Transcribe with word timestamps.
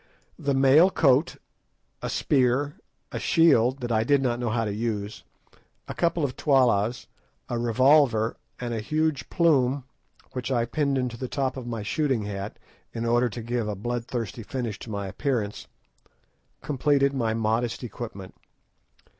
The 0.39 0.55
mail 0.55 0.89
coat, 0.89 1.35
a 2.01 2.09
spear, 2.09 2.79
a 3.11 3.19
shield, 3.19 3.81
that 3.81 3.91
I 3.91 4.03
did 4.03 4.19
not 4.19 4.39
know 4.39 4.49
how 4.49 4.65
to 4.65 4.73
use, 4.73 5.23
a 5.87 5.93
couple 5.93 6.23
of 6.23 6.35
tollas, 6.35 7.05
a 7.49 7.59
revolver, 7.59 8.35
and 8.59 8.73
a 8.73 8.79
huge 8.79 9.29
plume, 9.29 9.83
which 10.33 10.51
I 10.51 10.65
pinned 10.65 10.97
into 10.97 11.17
the 11.17 11.27
top 11.27 11.55
of 11.55 11.67
my 11.67 11.83
shooting 11.83 12.23
hat, 12.23 12.57
in 12.91 13.05
order 13.05 13.29
to 13.29 13.43
give 13.43 13.67
a 13.67 13.75
bloodthirsty 13.75 14.41
finish 14.41 14.79
to 14.79 14.89
my 14.89 15.05
appearance, 15.05 15.67
completed 16.63 17.13
my 17.13 17.35
modest 17.35 17.83
equipment. 17.83 18.33